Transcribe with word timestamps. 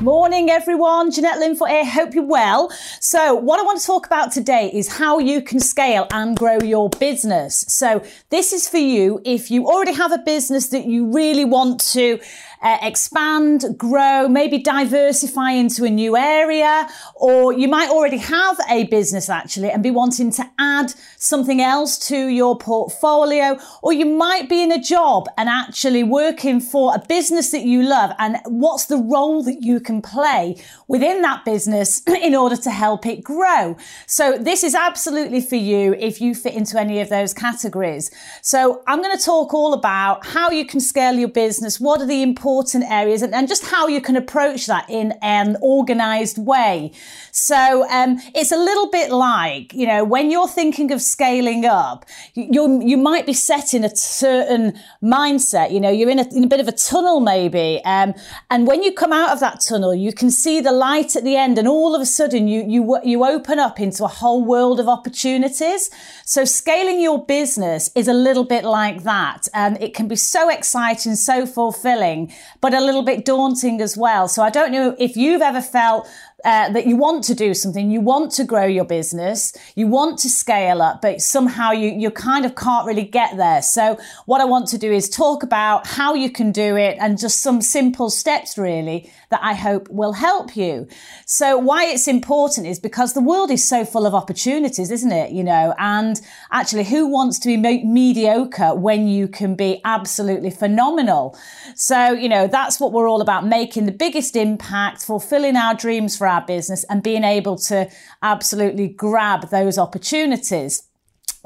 Morning, 0.00 0.48
everyone. 0.48 1.10
Jeanette 1.10 1.36
Linfoot 1.36 1.68
here. 1.68 1.84
Hope 1.84 2.14
you're 2.14 2.24
well. 2.24 2.70
So, 3.00 3.34
what 3.34 3.60
I 3.60 3.64
want 3.64 3.80
to 3.80 3.86
talk 3.86 4.06
about 4.06 4.32
today 4.32 4.70
is 4.72 4.88
how 4.88 5.18
you 5.18 5.42
can 5.42 5.60
scale 5.60 6.06
and 6.10 6.34
grow 6.34 6.58
your 6.58 6.88
business. 6.88 7.66
So, 7.68 8.02
this 8.30 8.54
is 8.54 8.66
for 8.66 8.78
you 8.78 9.20
if 9.26 9.50
you 9.50 9.66
already 9.66 9.92
have 9.92 10.10
a 10.10 10.16
business 10.16 10.68
that 10.68 10.86
you 10.86 11.12
really 11.12 11.44
want 11.44 11.80
to 11.92 12.18
uh, 12.62 12.78
expand, 12.82 13.64
grow, 13.76 14.28
maybe 14.28 14.58
diversify 14.58 15.52
into 15.52 15.84
a 15.84 15.90
new 15.90 16.16
area, 16.16 16.88
or 17.14 17.52
you 17.52 17.68
might 17.68 17.88
already 17.88 18.18
have 18.18 18.58
a 18.68 18.84
business 18.84 19.30
actually 19.30 19.70
and 19.70 19.82
be 19.82 19.90
wanting 19.90 20.30
to 20.30 20.44
add 20.58 20.92
something 21.16 21.60
else 21.60 21.98
to 22.08 22.28
your 22.28 22.58
portfolio, 22.58 23.58
or 23.82 23.92
you 23.92 24.04
might 24.04 24.48
be 24.48 24.62
in 24.62 24.72
a 24.72 24.80
job 24.80 25.26
and 25.38 25.48
actually 25.48 26.02
working 26.02 26.60
for 26.60 26.94
a 26.94 27.02
business 27.08 27.50
that 27.50 27.62
you 27.62 27.82
love 27.82 28.10
and 28.18 28.36
what's 28.46 28.86
the 28.86 28.96
role 28.96 29.42
that 29.42 29.62
you 29.62 29.80
can 29.80 30.02
play 30.02 30.56
within 30.86 31.22
that 31.22 31.44
business 31.44 32.02
in 32.22 32.34
order 32.34 32.56
to 32.56 32.70
help 32.70 33.06
it 33.06 33.22
grow. 33.24 33.76
So 34.06 34.36
this 34.36 34.62
is 34.64 34.74
absolutely 34.74 35.40
for 35.40 35.56
you 35.56 35.94
if 35.94 36.20
you 36.20 36.34
fit 36.34 36.54
into 36.54 36.78
any 36.78 37.00
of 37.00 37.08
those 37.08 37.32
categories. 37.32 38.10
So 38.42 38.82
I'm 38.86 39.00
going 39.00 39.16
to 39.16 39.24
talk 39.24 39.54
all 39.54 39.72
about 39.72 40.26
how 40.26 40.50
you 40.50 40.66
can 40.66 40.80
scale 40.80 41.14
your 41.14 41.28
business. 41.28 41.80
What 41.80 42.00
are 42.00 42.06
the 42.06 42.22
important 42.22 42.49
important 42.50 42.84
areas 42.90 43.22
and, 43.22 43.32
and 43.34 43.46
just 43.48 43.64
how 43.66 43.86
you 43.86 44.00
can 44.00 44.16
approach 44.16 44.66
that 44.66 44.88
in 44.90 45.12
an 45.22 45.56
organized 45.62 46.36
way. 46.38 46.90
So 47.30 47.88
um, 47.88 48.18
it's 48.34 48.52
a 48.52 48.56
little 48.56 48.90
bit 48.90 49.10
like, 49.12 49.72
you 49.72 49.86
know, 49.86 50.02
when 50.04 50.30
you're 50.30 50.48
thinking 50.48 50.90
of 50.92 51.00
scaling 51.00 51.64
up, 51.64 52.04
you 52.34 52.82
you 52.82 52.96
might 52.96 53.24
be 53.26 53.32
set 53.32 53.72
in 53.72 53.84
a 53.84 53.94
certain 53.94 54.78
mindset. 55.02 55.70
You 55.70 55.80
know, 55.80 55.90
you're 55.90 56.10
in 56.10 56.18
a, 56.18 56.26
in 56.34 56.44
a 56.44 56.48
bit 56.48 56.60
of 56.60 56.68
a 56.68 56.72
tunnel 56.72 57.20
maybe. 57.20 57.80
Um, 57.84 58.14
and 58.50 58.66
when 58.66 58.82
you 58.82 58.92
come 58.92 59.12
out 59.12 59.30
of 59.30 59.40
that 59.40 59.60
tunnel, 59.60 59.94
you 59.94 60.12
can 60.12 60.30
see 60.30 60.60
the 60.60 60.72
light 60.72 61.14
at 61.16 61.24
the 61.24 61.36
end 61.36 61.58
and 61.58 61.68
all 61.68 61.94
of 61.94 62.00
a 62.00 62.06
sudden 62.06 62.48
you, 62.48 62.64
you, 62.66 62.98
you 63.04 63.24
open 63.24 63.58
up 63.58 63.80
into 63.80 64.04
a 64.04 64.08
whole 64.08 64.44
world 64.44 64.80
of 64.80 64.88
opportunities. 64.88 65.90
So 66.24 66.44
scaling 66.44 67.00
your 67.00 67.24
business 67.24 67.90
is 67.94 68.08
a 68.08 68.12
little 68.12 68.44
bit 68.44 68.64
like 68.64 69.04
that. 69.04 69.48
And 69.54 69.80
it 69.80 69.94
can 69.94 70.08
be 70.08 70.16
so 70.16 70.50
exciting, 70.50 71.14
so 71.14 71.46
fulfilling 71.46 72.32
but 72.60 72.74
a 72.74 72.80
little 72.80 73.02
bit 73.02 73.24
daunting 73.24 73.80
as 73.80 73.96
well. 73.96 74.28
So 74.28 74.42
I 74.42 74.50
don't 74.50 74.72
know 74.72 74.96
if 74.98 75.16
you've 75.16 75.42
ever 75.42 75.60
felt 75.60 76.08
uh, 76.44 76.70
that 76.72 76.86
you 76.86 76.96
want 76.96 77.24
to 77.24 77.34
do 77.34 77.52
something, 77.52 77.90
you 77.90 78.00
want 78.00 78.32
to 78.32 78.44
grow 78.44 78.64
your 78.64 78.84
business, 78.84 79.52
you 79.74 79.86
want 79.86 80.18
to 80.18 80.28
scale 80.28 80.80
up, 80.80 81.02
but 81.02 81.20
somehow 81.20 81.70
you, 81.70 81.90
you 81.90 82.10
kind 82.10 82.46
of 82.46 82.54
can't 82.54 82.86
really 82.86 83.04
get 83.04 83.36
there. 83.36 83.60
So 83.60 83.98
what 84.26 84.40
I 84.40 84.44
want 84.46 84.68
to 84.68 84.78
do 84.78 84.90
is 84.90 85.08
talk 85.08 85.42
about 85.42 85.86
how 85.86 86.14
you 86.14 86.30
can 86.30 86.50
do 86.50 86.76
it 86.76 86.96
and 86.98 87.18
just 87.18 87.42
some 87.42 87.60
simple 87.60 88.08
steps 88.08 88.56
really 88.56 89.10
that 89.30 89.40
I 89.42 89.54
hope 89.54 89.88
will 89.90 90.12
help 90.12 90.56
you. 90.56 90.88
So 91.24 91.56
why 91.56 91.86
it's 91.86 92.08
important 92.08 92.66
is 92.66 92.80
because 92.80 93.14
the 93.14 93.20
world 93.20 93.50
is 93.50 93.66
so 93.66 93.84
full 93.84 94.06
of 94.06 94.14
opportunities, 94.14 94.90
isn't 94.90 95.12
it? 95.12 95.30
You 95.30 95.44
know, 95.44 95.74
and 95.78 96.20
actually 96.50 96.84
who 96.84 97.06
wants 97.06 97.38
to 97.40 97.48
be 97.48 97.56
me- 97.56 97.84
mediocre 97.84 98.74
when 98.74 99.06
you 99.06 99.28
can 99.28 99.54
be 99.54 99.80
absolutely 99.84 100.50
phenomenal? 100.50 101.38
So, 101.76 102.12
you 102.12 102.28
know, 102.28 102.48
that's 102.48 102.80
what 102.80 102.92
we're 102.92 103.08
all 103.08 103.20
about, 103.20 103.46
making 103.46 103.86
the 103.86 103.92
biggest 103.92 104.34
impact, 104.34 105.04
fulfilling 105.04 105.56
our 105.56 105.74
dreams 105.74 106.16
for 106.16 106.26
our 106.26 106.44
business 106.44 106.84
and 106.84 107.02
being 107.02 107.24
able 107.24 107.56
to 107.58 107.88
absolutely 108.22 108.88
grab 108.88 109.50
those 109.50 109.78
opportunities. 109.78 110.89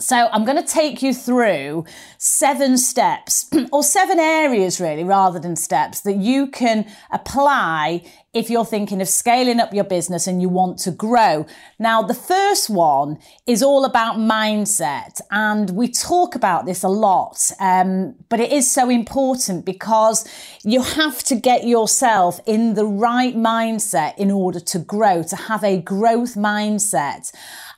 So 0.00 0.28
I'm 0.32 0.44
going 0.44 0.60
to 0.60 0.68
take 0.68 1.02
you 1.02 1.14
through 1.14 1.84
seven 2.18 2.78
steps 2.78 3.48
or 3.72 3.84
seven 3.84 4.18
areas 4.18 4.80
really 4.80 5.04
rather 5.04 5.38
than 5.38 5.54
steps 5.54 6.00
that 6.00 6.16
you 6.16 6.48
can 6.48 6.86
apply 7.12 8.02
if 8.32 8.50
you're 8.50 8.64
thinking 8.64 9.00
of 9.00 9.08
scaling 9.08 9.60
up 9.60 9.72
your 9.72 9.84
business 9.84 10.26
and 10.26 10.42
you 10.42 10.48
want 10.48 10.78
to 10.78 10.90
grow. 10.90 11.46
Now, 11.78 12.02
the 12.02 12.14
first 12.14 12.68
one 12.68 13.18
is 13.46 13.62
all 13.62 13.84
about 13.84 14.16
mindset 14.16 15.20
and 15.30 15.70
we 15.70 15.86
talk 15.86 16.34
about 16.34 16.66
this 16.66 16.82
a 16.82 16.88
lot, 16.88 17.38
um, 17.60 18.16
but 18.28 18.40
it 18.40 18.50
is 18.50 18.68
so 18.68 18.90
important 18.90 19.64
because 19.64 20.28
you 20.64 20.82
have 20.82 21.22
to 21.24 21.36
get 21.36 21.64
yourself 21.64 22.40
in 22.46 22.74
the 22.74 22.84
right 22.84 23.36
mindset 23.36 24.18
in 24.18 24.32
order 24.32 24.58
to 24.58 24.80
grow, 24.80 25.22
to 25.22 25.36
have 25.36 25.62
a 25.62 25.80
growth 25.80 26.34
mindset 26.34 27.30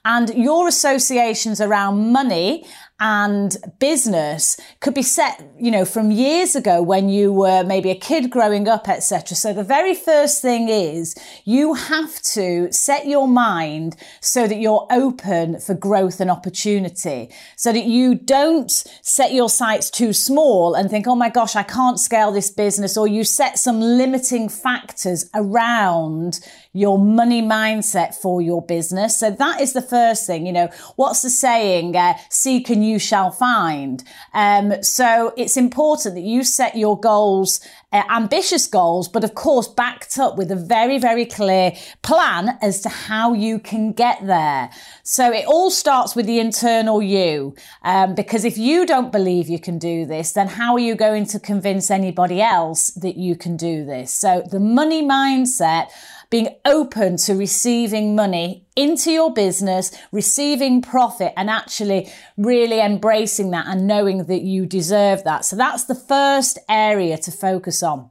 and 0.07 0.33
your 0.37 0.69
associations 0.69 1.61
around 1.61 2.13
money 2.13 2.65
and 2.99 3.57
business 3.79 4.59
could 4.81 4.95
be 4.95 5.03
set, 5.03 5.45
you 5.59 5.71
know, 5.71 5.85
from 5.85 6.11
years 6.11 6.57
ago 6.57 6.81
when 6.81 7.09
you 7.11 7.31
were 7.31 7.63
maybe 7.63 7.91
a 7.91 7.95
kid 7.95 8.31
growing 8.31 8.69
up, 8.69 8.89
etc. 8.89 9.37
So 9.37 9.53
the 9.53 9.65
very 9.65 9.95
first 9.95 10.41
thing 10.41 10.69
is 10.69 11.15
you 11.45 11.75
have 11.75 12.23
to 12.23 12.73
set 12.73 13.07
your 13.07 13.29
mind 13.29 13.97
so 14.21 14.47
that 14.47 14.57
you're 14.57 14.87
open 14.91 15.61
for 15.61 15.75
growth 15.75 16.21
and 16.21 16.31
opportunity 16.31 17.29
so 17.57 17.73
that 17.73 17.85
you 17.85 18.15
don't 18.15 18.71
set 19.03 19.33
your 19.33 19.51
sights 19.51 19.91
too 19.91 20.13
small 20.13 20.75
and 20.75 20.89
think, 20.89 21.07
oh 21.07 21.17
my 21.17 21.29
gosh, 21.29 21.55
I 21.57 21.65
can't 21.65 22.01
scale 22.01 22.31
this 22.31 22.51
business 22.51 22.97
or 22.97 23.07
you 23.07 23.25
set 23.25 23.59
some 23.59 23.81
limiting 23.81 24.49
factors 24.49 25.29
around 25.35 26.41
your 26.77 26.99
money 26.99 27.41
mindset 27.41 28.15
for 28.15 28.43
your 28.43 28.61
business. 28.61 29.17
So 29.17 29.31
that 29.31 29.61
is 29.63 29.73
the 29.73 29.81
first 29.81 30.27
thing, 30.27 30.47
you 30.47 30.53
know, 30.53 30.69
what's 30.97 31.23
the 31.23 31.31
saying? 31.31 31.97
Uh, 31.97 32.15
seek 32.29 32.69
and 32.69 32.87
you 32.87 32.99
shall 32.99 33.31
find. 33.31 34.05
Um, 34.35 34.83
so 34.83 35.33
it's 35.39 35.57
important 35.57 36.15
that 36.17 36.21
you 36.21 36.45
set 36.45 36.77
your 36.77 37.01
goals, 37.01 37.61
uh, 37.93 38.03
ambitious 38.11 38.67
goals, 38.67 39.09
but 39.09 39.25
of 39.25 39.35
course 39.35 39.69
backed 39.69 40.19
up 40.19 40.37
with 40.37 40.51
a 40.51 40.57
very, 40.57 40.99
very 40.99 41.25
clear 41.25 41.73
plan 42.03 42.59
as 42.61 42.83
to 42.83 42.91
how 42.91 43.33
you 43.33 43.59
can 43.59 43.93
get 43.93 44.27
there. 44.27 44.69
So 45.03 45.33
it 45.33 45.47
all 45.47 45.71
starts 45.71 46.15
with 46.15 46.27
the 46.27 46.41
internal 46.41 47.01
you. 47.01 47.55
Um, 47.83 48.15
because 48.15 48.45
if 48.45 48.59
you 48.59 48.85
don't 48.85 49.11
believe 49.11 49.49
you 49.49 49.59
can 49.59 49.79
do 49.79 50.05
this, 50.05 50.33
then 50.33 50.49
how 50.49 50.75
are 50.75 50.81
you 50.81 50.95
going 50.95 51.25
to 51.27 51.41
convince 51.41 51.91
anybody 51.91 52.43
else 52.43 52.91
that 52.91 53.17
you 53.17 53.35
can 53.35 53.57
do 53.57 53.87
this? 53.87 54.13
So 54.13 54.43
the 54.51 54.61
money 54.61 55.03
mindset 55.03 55.89
being 56.31 56.49
open 56.65 57.17
to 57.17 57.35
receiving 57.35 58.15
money 58.15 58.67
into 58.75 59.11
your 59.11 59.33
business, 59.33 59.97
receiving 60.13 60.83
profit 60.83 61.33
and 61.37 61.49
actually 61.49 62.11
really 62.37 62.81
embracing 62.81 63.51
that 63.53 63.67
and 63.67 63.87
knowing 63.87 64.25
that 64.25 64.43
you 64.43 64.67
deserve 64.67 65.25
that. 65.25 65.45
So 65.45 65.57
that's 65.57 65.85
the 65.85 65.95
first 65.95 66.59
area 66.69 67.17
to 67.19 67.31
focus 67.31 67.83
on. 67.83 68.11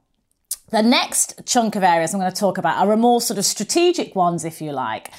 The 0.70 0.82
next 0.82 1.46
chunk 1.46 1.76
of 1.76 1.84
areas 1.84 2.12
I'm 2.12 2.20
going 2.20 2.32
to 2.32 2.38
talk 2.38 2.58
about 2.58 2.84
are 2.84 2.96
more 2.96 3.20
sort 3.20 3.38
of 3.38 3.44
strategic 3.44 4.16
ones, 4.16 4.44
if 4.44 4.60
you 4.60 4.72
like. 4.72 5.12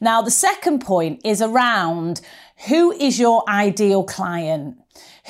Now, 0.00 0.22
the 0.22 0.30
second 0.30 0.80
point 0.80 1.20
is 1.24 1.42
around 1.42 2.22
who 2.68 2.90
is 2.92 3.18
your 3.18 3.44
ideal 3.48 4.04
client? 4.04 4.78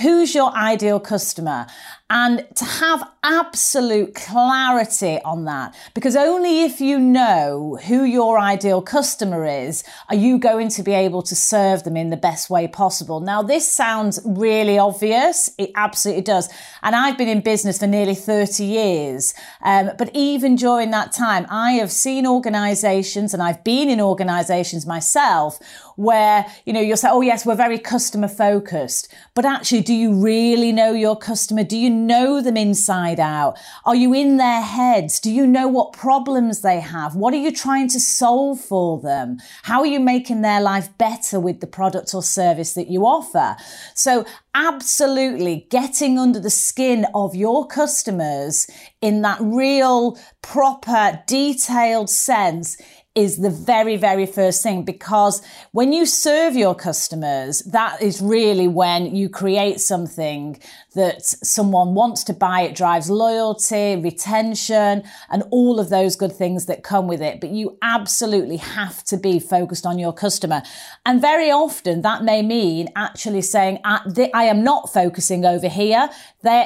Who's 0.01 0.35
your 0.35 0.53
ideal 0.53 1.01
customer? 1.01 1.67
And 2.11 2.47
to 2.57 2.65
have 2.65 3.11
absolute 3.23 4.15
clarity 4.15 5.19
on 5.25 5.47
that, 5.47 5.75
because 5.95 6.17
only 6.17 6.63
if 6.63 6.81
you 6.81 6.99
know 6.99 7.79
who 7.87 8.05
your 8.05 8.39
ideal 8.39 8.83
customer 8.83 9.47
is, 9.47 9.83
are 10.11 10.15
you 10.15 10.39
going 10.39 10.69
to 10.69 10.83
be 10.83 10.93
able 10.93 11.23
to 11.23 11.35
serve 11.35 11.83
them 11.85 11.97
in 11.97 12.11
the 12.11 12.17
best 12.17 12.51
way 12.51 12.69
possible. 12.69 13.21
Now, 13.21 13.43
this 13.43 13.71
sounds 13.71 14.21
really 14.25 14.79
obvious. 14.79 15.51
It 15.59 15.71
absolutely 15.75 16.23
does. 16.23 16.49
And 16.83 16.95
I've 16.95 17.17
been 17.17 17.29
in 17.29 17.41
business 17.41 17.79
for 17.79 17.87
nearly 17.87 18.15
30 18.15 18.65
years. 18.65 19.35
Um, 19.63 19.91
but 19.97 20.11
even 20.15 20.57
during 20.57 20.91
that 20.91 21.13
time, 21.13 21.47
I 21.49 21.73
have 21.73 21.91
seen 21.91 22.27
organizations 22.27 23.33
and 23.33 23.43
I've 23.43 23.65
been 23.65 23.89
in 23.89 24.01
organizations 24.01 24.87
myself 24.87 25.59
where, 25.97 26.47
you 26.67 26.73
know, 26.73 26.81
you'll 26.81 26.97
say, 26.97 27.09
oh, 27.11 27.21
yes, 27.21 27.47
we're 27.47 27.55
very 27.55 27.79
customer 27.79 28.29
focused. 28.29 29.13
But 29.35 29.45
actually, 29.45 29.83
do 29.83 29.95
you 29.95 30.13
really 30.15 30.73
know 30.73 30.93
your 30.93 31.17
customer? 31.17 31.65
Do 31.65 31.77
you 31.77 31.91
know 31.95 32.43
them 32.43 32.57
inside 32.57 33.19
out? 33.19 33.59
Are 33.85 33.95
you 33.95 34.13
in 34.13 34.37
their 34.37 34.61
heads? 34.61 35.21
Do 35.21 35.31
you 35.31 35.47
know 35.47 35.69
what 35.69 35.93
problems 35.93 36.61
they 36.61 36.81
have? 36.81 37.17
What 37.17 37.33
are 37.33 37.39
you 37.39 37.53
trying 37.53 37.89
to 37.89 38.01
solve 38.01 38.61
for 38.61 39.01
them? 39.01 39.39
How 39.63 39.81
are 39.81 39.87
you 39.87 40.01
making 40.01 40.43
their 40.43 40.61
life 40.61 40.89
better 40.99 41.41
with 41.41 41.61
the 41.61 41.67
product 41.67 42.15
or 42.15 42.23
service 42.23 42.75
that 42.75 42.89
you 42.89 43.07
offer? 43.07 43.57
So 43.95 44.27
absolutely 44.55 45.67
getting 45.71 46.19
under 46.19 46.41
the 46.41 46.51
skin 46.51 47.07
of 47.15 47.35
your 47.35 47.67
customers 47.67 48.69
in 49.01 49.23
that 49.23 49.39
real, 49.41 50.19
proper, 50.43 51.23
detailed 51.27 52.11
sense 52.11 52.77
is 53.15 53.39
the 53.39 53.51
very, 53.51 53.97
very 53.97 54.27
first 54.27 54.63
thing 54.63 54.85
because 54.85 55.41
when 55.71 55.93
you 55.93 56.05
serve 56.05 56.57
your 56.57 56.75
customers, 56.75 57.61
that 57.61 58.03
is 58.03 58.21
really 58.21 58.67
when 58.67 59.15
you 59.15 59.29
create 59.29 59.81
something 59.81 60.61
that 60.95 61.25
someone 61.25 61.95
wants 61.95 62.25
to 62.25 62.33
buy. 62.33 62.63
It 62.63 62.75
drives 62.75 63.09
loyalty, 63.09 63.97
retention, 63.97 65.05
and 65.31 65.43
all 65.51 65.79
of 65.79 65.91
those 65.91 66.17
good 66.17 66.33
things 66.33 66.67
that 66.67 66.83
come 66.83 67.07
with 67.07 67.23
it. 67.23 67.41
But 67.41 67.51
you 67.51 67.79
absolutely 67.83 68.57
have 68.57 69.05
to 69.05 69.17
be 69.17 69.39
focused 69.39 69.87
on 69.87 69.99
your 69.99 70.13
customer. 70.13 70.63
And 71.07 71.21
very 71.21 71.53
often 71.53 72.03
that 72.03 72.25
may 72.25 72.43
mean 72.43 72.89
actually 72.97 73.43
saying, 73.43 73.79
ah, 73.85 74.03
I 74.35 74.45
am 74.45 74.65
not 74.65 74.93
focusing 74.93 75.45
over 75.45 75.69
here. 75.69 76.11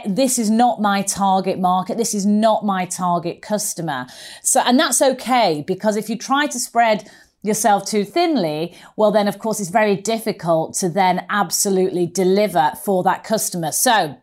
This 0.06 0.38
is 0.38 0.50
not 0.50 0.80
my 0.80 1.02
target 1.02 1.58
market. 1.58 1.98
This 1.98 2.14
is 2.14 2.24
not 2.24 2.64
my 2.64 2.86
target 2.86 3.42
customer. 3.42 4.06
So, 4.42 4.60
and 4.64 4.78
that's 4.80 5.02
okay 5.02 5.62
because 5.66 5.96
if 5.96 6.08
you 6.08 6.16
try 6.16 6.38
try 6.38 6.46
to 6.46 6.60
spread 6.60 7.10
yourself 7.42 7.86
too 7.86 8.04
thinly, 8.04 8.74
well, 8.96 9.10
then 9.10 9.28
of 9.28 9.38
course 9.38 9.60
it's 9.60 9.70
very 9.70 9.96
difficult 9.96 10.74
to 10.74 10.88
then 10.88 11.24
absolutely 11.30 12.06
deliver 12.06 12.72
for 12.84 13.02
that 13.04 13.24
customer. 13.24 13.72
So 13.72 14.16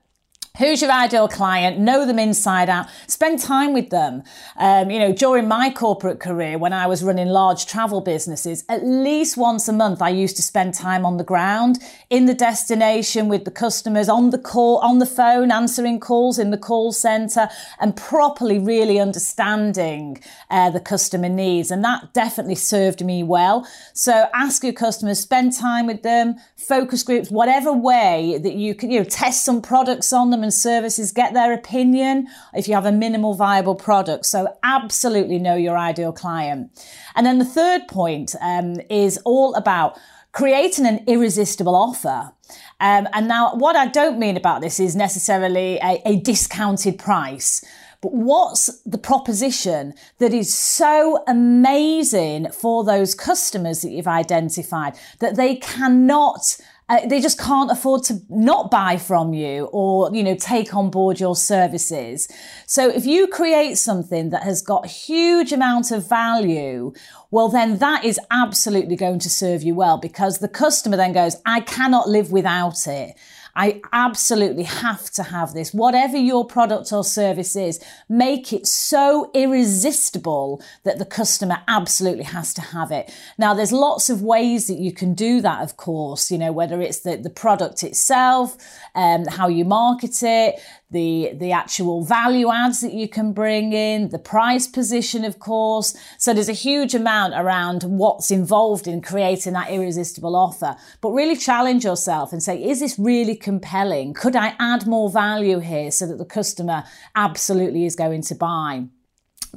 Who's 0.57 0.81
your 0.81 0.91
ideal 0.91 1.27
client? 1.27 1.79
Know 1.79 2.05
them 2.05 2.17
inside 2.17 2.69
out. 2.69 2.87
Spend 3.07 3.39
time 3.39 3.73
with 3.73 3.89
them. 3.89 4.23
Um, 4.55 4.89
you 4.89 4.99
know, 4.99 5.11
during 5.11 5.49
my 5.49 5.69
corporate 5.69 6.21
career, 6.21 6.57
when 6.57 6.71
I 6.71 6.87
was 6.87 7.03
running 7.03 7.27
large 7.27 7.65
travel 7.65 7.99
businesses, 7.99 8.63
at 8.69 8.85
least 8.85 9.35
once 9.35 9.67
a 9.67 9.73
month, 9.73 10.01
I 10.01 10.09
used 10.09 10.37
to 10.37 10.41
spend 10.41 10.73
time 10.73 11.05
on 11.05 11.17
the 11.17 11.25
ground 11.25 11.79
in 12.09 12.25
the 12.25 12.33
destination 12.33 13.27
with 13.27 13.43
the 13.43 13.51
customers 13.51 14.07
on 14.07 14.29
the 14.29 14.37
call, 14.37 14.77
on 14.77 14.99
the 14.99 15.05
phone, 15.05 15.51
answering 15.51 15.99
calls 15.99 16.39
in 16.39 16.51
the 16.51 16.57
call 16.57 16.93
center 16.93 17.49
and 17.81 17.97
properly 17.97 18.57
really 18.57 18.97
understanding 18.97 20.23
uh, 20.49 20.69
the 20.69 20.79
customer 20.79 21.27
needs. 21.27 21.69
And 21.69 21.83
that 21.83 22.13
definitely 22.13 22.55
served 22.55 23.03
me 23.03 23.23
well. 23.23 23.67
So 23.91 24.27
ask 24.33 24.63
your 24.63 24.71
customers, 24.71 25.19
spend 25.19 25.51
time 25.51 25.85
with 25.85 26.01
them, 26.01 26.35
focus 26.55 27.03
groups, 27.03 27.29
whatever 27.29 27.73
way 27.73 28.39
that 28.41 28.53
you 28.53 28.73
can, 28.73 28.89
you 28.89 28.99
know, 28.99 29.05
test 29.05 29.43
some 29.43 29.61
products 29.61 30.13
on 30.13 30.29
them 30.29 30.44
services, 30.51 31.11
get 31.11 31.33
their 31.33 31.53
opinion 31.53 32.27
if 32.53 32.67
you 32.67 32.73
have 32.73 32.85
a 32.85 32.91
minimal 32.91 33.33
viable 33.33 33.75
product. 33.75 34.25
So 34.25 34.47
absolutely 34.63 35.39
know 35.39 35.55
your 35.55 35.77
ideal 35.77 36.11
client. 36.11 36.71
And 37.15 37.25
then 37.25 37.39
the 37.39 37.45
third 37.45 37.87
point 37.87 38.35
um, 38.41 38.79
is 38.89 39.17
all 39.25 39.55
about 39.55 39.97
creating 40.31 40.85
an 40.85 41.03
irresistible 41.07 41.75
offer. 41.75 42.31
Um, 42.79 43.07
and 43.13 43.27
now, 43.27 43.55
what 43.55 43.75
I 43.75 43.87
don't 43.87 44.19
mean 44.19 44.35
about 44.35 44.61
this 44.61 44.79
is 44.79 44.95
necessarily 44.95 45.77
a, 45.77 46.01
a 46.05 46.17
discounted 46.17 46.99
price. 46.99 47.63
But 48.01 48.13
what's 48.13 48.81
the 48.81 48.97
proposition 48.97 49.93
that 50.19 50.33
is 50.33 50.53
so 50.53 51.23
amazing 51.27 52.51
for 52.51 52.83
those 52.83 53.15
customers 53.15 53.81
that 53.81 53.89
you've 53.89 54.07
identified 54.07 54.93
that 55.19 55.37
they 55.37 55.55
cannot 55.55 56.57
uh, 56.87 57.05
they 57.07 57.19
just 57.19 57.39
can't 57.39 57.71
afford 57.71 58.03
to 58.03 58.21
not 58.29 58.69
buy 58.69 58.97
from 58.97 59.33
you 59.33 59.65
or, 59.71 60.13
you 60.13 60.23
know, 60.23 60.35
take 60.35 60.75
on 60.75 60.91
board 60.91 61.19
your 61.19 61.35
services. 61.35 62.27
So 62.67 62.89
if 62.89 63.05
you 63.05 63.27
create 63.27 63.79
something 63.79 64.29
that 64.29 64.43
has 64.43 64.61
got 64.61 64.85
huge 64.85 65.51
amount 65.51 65.89
of 65.91 66.07
value, 66.07 66.93
well, 67.31 67.49
then 67.49 67.79
that 67.79 68.05
is 68.05 68.19
absolutely 68.29 68.95
going 68.95 69.17
to 69.19 69.29
serve 69.29 69.63
you 69.63 69.73
well 69.73 69.97
because 69.97 70.37
the 70.37 70.47
customer 70.47 70.95
then 70.95 71.13
goes, 71.13 71.37
I 71.45 71.61
cannot 71.61 72.07
live 72.07 72.31
without 72.31 72.85
it. 72.87 73.15
I 73.55 73.81
absolutely 73.93 74.63
have 74.63 75.09
to 75.11 75.23
have 75.23 75.53
this. 75.53 75.73
Whatever 75.73 76.17
your 76.17 76.45
product 76.45 76.91
or 76.91 77.03
service 77.03 77.55
is, 77.55 77.83
make 78.09 78.51
it 78.51 78.67
so 78.67 79.31
irresistible 79.33 80.61
that 80.83 80.99
the 80.99 81.05
customer 81.05 81.59
absolutely 81.67 82.25
has 82.25 82.53
to 82.55 82.61
have 82.61 82.91
it. 82.91 83.13
Now, 83.37 83.53
there's 83.53 83.71
lots 83.71 84.09
of 84.09 84.21
ways 84.21 84.67
that 84.67 84.77
you 84.77 84.91
can 84.91 85.13
do 85.13 85.41
that, 85.41 85.61
of 85.61 85.77
course, 85.77 86.29
you 86.29 86.37
know, 86.37 86.51
whether 86.51 86.81
it's 86.81 86.99
the, 86.99 87.15
the 87.15 87.29
product 87.29 87.83
itself, 87.83 88.57
um, 88.93 89.25
how 89.25 89.47
you 89.47 89.63
market 89.63 90.21
it, 90.21 90.55
the, 90.95 91.33
the 91.33 91.51
actual 91.51 92.05
value 92.05 92.49
adds 92.49 92.79
that 92.79 92.93
you 92.93 93.09
can 93.09 93.33
bring 93.33 93.73
in, 93.73 94.09
the 94.09 94.17
price 94.17 94.65
position, 94.65 95.25
of 95.25 95.39
course. 95.39 95.93
So 96.17 96.33
there's 96.33 96.47
a 96.47 96.53
huge 96.53 96.95
amount 96.95 97.33
around 97.35 97.83
what's 97.83 98.31
involved 98.31 98.87
in 98.87 99.01
creating 99.01 99.51
that 99.53 99.69
irresistible 99.69 100.37
offer. 100.37 100.77
But 101.01 101.09
really 101.09 101.35
challenge 101.35 101.83
yourself 101.83 102.31
and 102.31 102.41
say, 102.41 102.63
is 102.63 102.79
this 102.79 102.97
really 102.97 103.35
compelling? 103.35 104.13
Could 104.13 104.37
I 104.37 104.55
add 104.57 104.87
more 104.87 105.09
value 105.09 105.59
here 105.59 105.91
so 105.91 106.07
that 106.07 106.17
the 106.17 106.25
customer 106.25 106.85
absolutely 107.13 107.85
is 107.85 107.97
going 107.97 108.21
to 108.23 108.35
buy? 108.35 108.85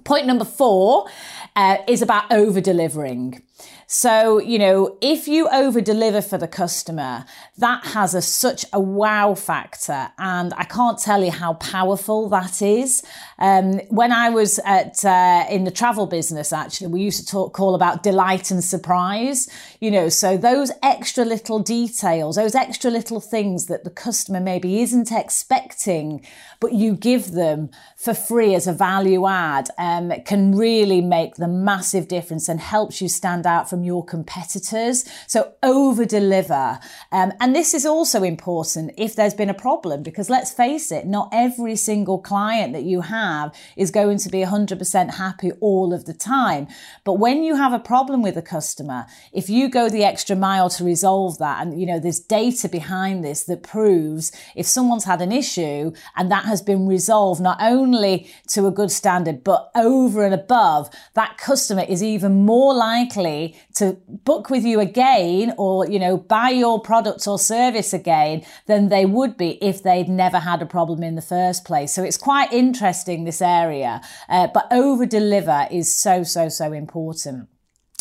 Point 0.05 0.27
number 0.27 0.45
four 0.45 1.07
uh, 1.55 1.77
is 1.87 2.03
about 2.03 2.33
over 2.33 2.61
delivering. 2.61 3.43
So, 3.91 4.39
you 4.39 4.59
know, 4.59 4.99
if 5.01 5.27
you 5.27 5.49
over 5.49 5.81
deliver 5.81 6.21
for 6.21 6.37
the 6.37 6.47
customer, 6.47 7.25
that 7.57 7.87
has 7.87 8.15
a, 8.15 8.21
such 8.21 8.67
a 8.73 8.79
wow 8.79 9.35
factor. 9.35 10.11
And 10.19 10.53
I 10.59 10.65
can't 10.65 10.99
tell 10.99 11.25
you 11.25 11.31
how 11.31 11.55
powerful 11.55 12.29
that 12.29 12.61
is. 12.61 13.03
Um, 13.39 13.81
when 13.89 14.13
I 14.13 14.29
was 14.29 14.61
at, 14.67 15.03
uh, 15.07 15.47
in 15.49 15.65
the 15.65 15.71
travel 15.71 16.07
business, 16.07 16.53
actually, 16.53 16.89
we 16.89 17.01
used 17.01 17.21
to 17.21 17.27
talk, 17.27 17.55
call 17.55 17.75
about 17.75 18.03
delight 18.03 18.51
and 18.51 18.63
surprise, 18.63 19.49
you 19.81 19.91
know, 19.91 20.11
so 20.11 20.37
those 20.37 20.71
extra 20.83 21.25
little 21.25 21.59
details, 21.59 22.37
those 22.37 22.55
extra 22.55 22.91
little 22.91 23.21
things 23.21 23.67
that 23.67 23.85
the 23.85 23.91
customer 23.91 24.41
maybe 24.41 24.83
isn't 24.83 25.11
expecting, 25.11 26.25
but 26.61 26.75
you 26.75 26.95
give 26.95 27.33
them 27.33 27.71
for 27.97 28.13
free 28.13 28.55
as 28.55 28.67
a 28.67 28.73
value 28.73 29.27
add, 29.27 29.71
um, 29.79 30.13
can 30.27 30.55
really 30.55 31.01
make 31.01 31.37
the 31.37 31.49
massive 31.49 32.07
difference 32.07 32.49
and 32.49 32.61
helps 32.61 33.01
you 33.01 33.09
stand 33.09 33.47
out 33.49 33.69
from 33.69 33.83
your 33.83 34.05
competitors. 34.05 35.05
So 35.27 35.55
over 35.63 36.05
deliver. 36.05 36.79
Um, 37.11 37.33
and 37.41 37.57
this 37.57 37.75
is 37.75 37.85
also 37.85 38.23
important 38.23 38.93
if 38.97 39.17
there's 39.17 39.35
been 39.35 39.51
a 39.51 39.55
problem, 39.55 40.03
because 40.05 40.31
let's 40.31 40.53
face 40.53 40.93
it, 40.93 41.07
not 41.07 41.31
every 41.33 41.75
single 41.75 42.19
client 42.19 42.73
that 42.75 42.85
you 42.85 43.01
have 43.01 43.55
is 43.77 43.91
going 43.91 44.19
to 44.19 44.29
be 44.29 44.43
100% 44.43 45.15
happy 45.15 45.51
all 45.61 45.93
of 45.93 46.05
the 46.05 46.15
time. 46.15 46.69
But 47.05 47.15
when 47.15 47.43
you 47.43 47.57
have 47.57 47.73
a 47.73 47.79
problem 47.79 48.23
with 48.23 48.37
a 48.37 48.43
customer, 48.43 49.07
if 49.33 49.49
you 49.49 49.69
go 49.69 49.89
the 49.89 50.05
extra 50.05 50.37
mile 50.37 50.69
to 50.71 50.85
resolve 50.85 51.39
that, 51.39 51.63
and 51.63 51.81
you 51.81 51.87
know, 51.87 51.99
there's 51.99 52.21
data 52.21 52.69
behind 52.69 53.25
this 53.25 53.45
that 53.45 53.63
proves 53.63 54.31
if 54.55 54.67
someone's 54.67 55.05
had 55.05 55.23
an 55.23 55.33
issue 55.33 55.93
and 56.17 56.31
that 56.31 56.45
has 56.45 56.61
been 56.61 56.87
resolved 56.87 57.41
not 57.41 57.59
only 57.61 58.31
to 58.49 58.67
a 58.67 58.71
good 58.71 58.91
standard, 58.91 59.43
but 59.43 59.71
over 59.75 60.25
and 60.25 60.35
above, 60.35 60.91
that 61.15 61.39
customer 61.39 61.85
is 61.89 62.03
even 62.03 62.45
more 62.45 62.75
likely 62.75 63.38
to 63.75 63.97
book 64.09 64.51
with 64.51 64.65
you 64.65 64.81
again 64.81 65.55
or, 65.57 65.89
you 65.89 65.99
know, 65.99 66.17
buy 66.17 66.51
your 66.51 66.81
product 66.81 67.27
or 67.27 67.39
service 67.39 67.93
again 67.93 68.45
than 68.67 68.89
they 68.89 69.05
would 69.05 69.37
be 69.37 69.51
if 69.63 69.83
they'd 69.83 70.09
never 70.09 70.39
had 70.39 70.63
a 70.63 70.67
problem 70.67 71.03
in 71.03 71.15
the 71.15 71.23
first 71.23 71.65
place. 71.65 71.93
So 71.95 72.03
it's 72.03 72.17
quite 72.17 72.53
interesting, 72.53 73.25
this 73.25 73.43
area. 73.43 74.01
Uh, 74.29 74.49
but 74.55 74.67
over 74.71 75.07
deliver 75.07 75.67
is 75.71 75.95
so, 75.95 76.23
so, 76.23 76.49
so 76.49 76.73
important. 76.73 77.49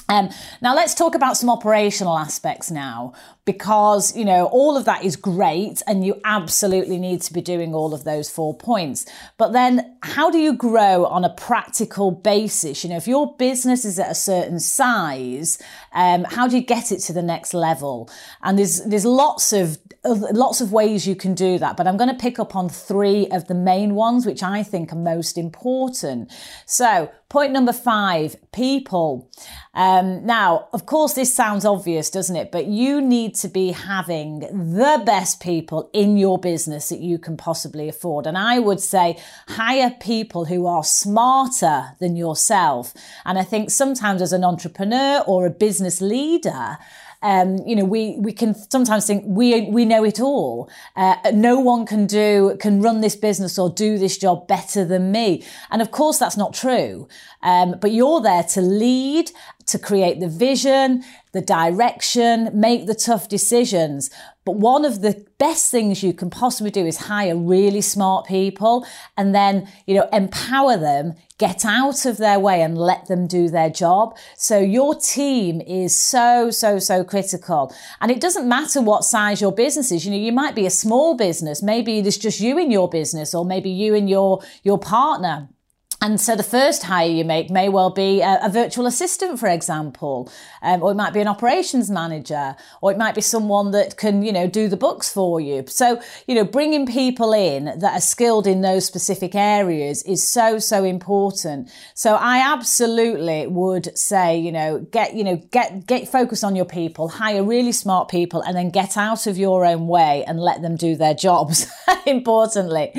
Um, 0.09 0.29
now 0.61 0.73
let's 0.73 0.93
talk 0.93 1.15
about 1.15 1.37
some 1.37 1.49
operational 1.49 2.17
aspects 2.17 2.71
now, 2.71 3.13
because, 3.45 4.15
you 4.15 4.25
know, 4.25 4.45
all 4.47 4.75
of 4.75 4.85
that 4.85 5.03
is 5.05 5.15
great 5.15 5.81
and 5.87 6.05
you 6.05 6.19
absolutely 6.25 6.97
need 6.97 7.21
to 7.21 7.33
be 7.33 7.41
doing 7.41 7.73
all 7.73 7.93
of 7.93 8.03
those 8.03 8.29
four 8.29 8.53
points. 8.53 9.05
But 9.37 9.53
then 9.53 9.97
how 10.03 10.29
do 10.29 10.37
you 10.37 10.53
grow 10.53 11.05
on 11.05 11.23
a 11.23 11.29
practical 11.29 12.11
basis? 12.11 12.83
You 12.83 12.89
know, 12.89 12.97
if 12.97 13.07
your 13.07 13.35
business 13.37 13.85
is 13.85 13.99
at 13.99 14.11
a 14.11 14.15
certain 14.15 14.59
size, 14.59 15.57
um, 15.93 16.25
how 16.25 16.47
do 16.47 16.57
you 16.57 16.63
get 16.63 16.91
it 16.91 16.99
to 17.01 17.13
the 17.13 17.21
next 17.21 17.53
level? 17.53 18.09
And 18.43 18.59
there's, 18.59 18.83
there's 18.83 19.05
lots 19.05 19.53
of 19.53 19.77
lots 20.07 20.61
of 20.61 20.71
ways 20.71 21.07
you 21.07 21.15
can 21.15 21.33
do 21.33 21.57
that, 21.59 21.77
but 21.77 21.87
I'm 21.87 21.97
going 21.97 22.09
to 22.09 22.15
pick 22.15 22.39
up 22.39 22.55
on 22.55 22.69
three 22.69 23.27
of 23.27 23.47
the 23.47 23.53
main 23.53 23.95
ones, 23.95 24.25
which 24.25 24.43
I 24.43 24.63
think 24.63 24.91
are 24.91 24.97
most 24.97 25.37
important. 25.37 26.31
So 26.65 27.11
point 27.29 27.51
number 27.51 27.73
five, 27.73 28.35
people. 28.51 29.29
Um, 29.73 30.25
now, 30.25 30.69
of 30.71 30.85
course, 30.85 31.13
this 31.13 31.33
sounds 31.33 31.65
obvious, 31.65 32.09
doesn't 32.09 32.35
it? 32.35 32.51
But 32.51 32.67
you 32.67 33.01
need 33.01 33.35
to 33.35 33.47
be 33.47 33.71
having 33.71 34.39
the 34.39 35.01
best 35.05 35.41
people 35.41 35.89
in 35.93 36.17
your 36.17 36.37
business 36.37 36.89
that 36.89 36.99
you 36.99 37.19
can 37.19 37.35
possibly 37.35 37.89
afford. 37.89 38.27
And 38.27 38.37
I 38.37 38.59
would 38.59 38.79
say 38.79 39.17
hire 39.47 39.93
people 39.99 40.45
who 40.45 40.65
are 40.65 40.83
smarter 40.83 41.95
than 41.99 42.15
yourself. 42.15 42.93
And 43.25 43.37
I 43.37 43.43
think 43.43 43.71
sometimes 43.71 44.21
as 44.21 44.33
an 44.33 44.43
entrepreneur 44.43 45.23
or 45.27 45.45
a 45.45 45.51
business 45.51 46.01
leader, 46.01 46.77
um, 47.21 47.57
you 47.65 47.75
know, 47.75 47.85
we, 47.85 48.17
we 48.19 48.31
can 48.31 48.53
sometimes 48.69 49.07
think 49.07 49.23
we, 49.25 49.61
we 49.69 49.85
know 49.85 50.03
it 50.03 50.19
all. 50.19 50.69
Uh, 50.95 51.15
no 51.33 51.59
one 51.59 51.85
can 51.85 52.05
do, 52.05 52.57
can 52.59 52.81
run 52.81 53.01
this 53.01 53.15
business 53.15 53.57
or 53.57 53.69
do 53.69 53.97
this 53.97 54.17
job 54.17 54.47
better 54.47 54.85
than 54.85 55.11
me. 55.11 55.43
And 55.71 55.81
of 55.81 55.91
course, 55.91 56.19
that's 56.19 56.37
not 56.37 56.53
true. 56.53 57.07
Um, 57.41 57.75
but 57.79 57.91
you're 57.91 58.21
there 58.21 58.43
to 58.43 58.61
lead, 58.61 59.31
to 59.67 59.79
create 59.79 60.19
the 60.19 60.29
vision, 60.29 61.03
the 61.33 61.41
direction, 61.41 62.49
make 62.53 62.87
the 62.87 62.95
tough 62.95 63.29
decisions. 63.29 64.09
But 64.45 64.55
one 64.55 64.85
of 64.85 65.01
the 65.01 65.25
best 65.39 65.69
things 65.71 66.01
you 66.01 66.13
can 66.13 66.29
possibly 66.29 66.71
do 66.71 66.85
is 66.85 66.97
hire 66.97 67.35
really 67.35 67.81
smart 67.81 68.27
people 68.27 68.87
and 69.17 69.35
then, 69.35 69.67
you 69.85 69.95
know, 69.95 70.07
empower 70.13 70.77
them, 70.77 71.15
get 71.37 71.63
out 71.63 72.05
of 72.05 72.17
their 72.17 72.39
way 72.39 72.61
and 72.61 72.77
let 72.77 73.07
them 73.07 73.27
do 73.27 73.49
their 73.49 73.69
job. 73.69 74.17
So 74.35 74.57
your 74.57 74.95
team 74.95 75.61
is 75.61 75.95
so, 75.95 76.49
so, 76.49 76.79
so 76.79 77.03
critical. 77.03 77.73
And 78.01 78.11
it 78.11 78.19
doesn't 78.19 78.47
matter 78.47 78.81
what 78.81 79.03
size 79.03 79.39
your 79.39 79.51
business 79.51 79.91
is. 79.91 80.05
You 80.05 80.11
know, 80.11 80.17
you 80.17 80.31
might 80.31 80.55
be 80.55 80.65
a 80.65 80.71
small 80.71 81.15
business. 81.15 81.61
Maybe 81.61 81.99
it's 81.99 82.17
just 82.17 82.39
you 82.39 82.57
in 82.57 82.71
your 82.71 82.89
business 82.89 83.35
or 83.35 83.45
maybe 83.45 83.69
you 83.69 83.93
and 83.93 84.09
your, 84.09 84.41
your 84.63 84.79
partner. 84.79 85.49
And 85.99 86.21
so 86.21 86.35
the 86.35 86.43
first 86.43 86.83
hire 86.83 87.09
you 87.09 87.25
make 87.25 87.49
may 87.49 87.69
well 87.69 87.89
be 87.89 88.21
a, 88.21 88.39
a 88.43 88.49
virtual 88.49 88.85
assistant, 88.85 89.39
for 89.39 89.47
example, 89.49 90.31
um, 90.61 90.83
or 90.83 90.91
it 90.91 90.95
might 90.95 91.11
be 91.11 91.21
an 91.21 91.27
operations 91.27 91.89
manager, 91.89 92.55
or 92.81 92.91
it 92.91 92.99
might 92.99 93.15
be 93.15 93.21
someone 93.21 93.71
that 93.71 93.97
can, 93.97 94.21
you 94.21 94.31
know, 94.31 94.45
do 94.45 94.67
the 94.67 94.77
books 94.77 95.11
for 95.11 95.41
you. 95.41 95.65
So, 95.65 95.99
you 96.27 96.35
know, 96.35 96.43
bringing 96.43 96.85
people 96.85 97.33
in 97.33 97.65
that 97.79 97.97
are 97.97 98.01
skilled 98.01 98.45
in 98.45 98.61
those 98.61 98.85
specific 98.85 99.33
areas 99.33 100.03
is 100.03 100.23
so, 100.23 100.59
so 100.59 100.83
important. 100.83 101.71
So 101.95 102.13
I 102.13 102.53
absolutely 102.53 103.47
would 103.47 103.97
say, 103.97 104.37
you 104.37 104.51
know, 104.51 104.85
get, 104.91 105.15
you 105.15 105.23
know, 105.23 105.37
get, 105.49 105.87
get 105.87 106.07
focused 106.07 106.43
on 106.43 106.55
your 106.55 106.65
people, 106.65 107.09
hire 107.09 107.43
really 107.43 107.71
smart 107.71 108.07
people, 108.07 108.41
and 108.41 108.55
then 108.55 108.69
get 108.69 108.97
out 108.97 109.25
of 109.25 109.35
your 109.35 109.65
own 109.65 109.87
way 109.87 110.23
and 110.27 110.39
let 110.39 110.61
them 110.61 110.75
do 110.75 110.95
their 110.95 111.15
jobs, 111.15 111.65
importantly. 112.05 112.91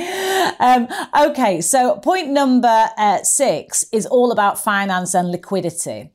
Um, 0.59 0.89
okay. 1.17 1.61
So 1.61 1.99
point 1.99 2.31
number 2.31 2.88
uh, 2.97 3.23
six 3.23 3.85
is 3.93 4.07
all 4.07 4.33
about 4.33 4.63
finance 4.63 5.15
and 5.15 5.31
liquidity. 5.31 6.11